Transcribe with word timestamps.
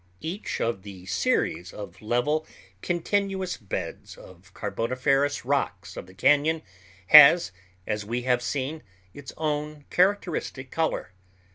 Each 0.21 0.59
of 0.59 0.81
the 0.81 1.05
series 1.05 1.71
of 1.71 2.01
level, 2.01 2.47
continuous 2.81 3.55
beds 3.57 4.17
of 4.17 4.51
carboniferous 4.55 5.45
rocks 5.45 5.95
of 5.95 6.07
the 6.07 6.15
cañon 6.15 6.63
has, 7.09 7.51
as 7.85 8.03
we 8.03 8.23
have 8.23 8.41
seen, 8.41 8.81
its 9.13 9.31
own 9.37 9.85
characteristic 9.91 10.71
color. 10.71 11.11